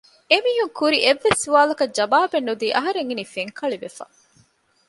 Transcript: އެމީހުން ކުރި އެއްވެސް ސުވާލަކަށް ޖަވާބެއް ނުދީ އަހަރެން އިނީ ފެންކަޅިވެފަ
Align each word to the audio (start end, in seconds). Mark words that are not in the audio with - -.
އެމީހުން 0.31 0.73
ކުރި 0.79 0.97
އެއްވެސް 1.03 1.41
ސުވާލަކަށް 1.43 1.95
ޖަވާބެއް 1.97 2.47
ނުދީ 2.47 2.67
އަހަރެން 2.75 3.09
އިނީ 3.09 3.23
ފެންކަޅިވެފަ 3.33 4.05